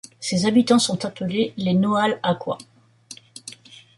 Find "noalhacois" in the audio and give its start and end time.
1.75-2.57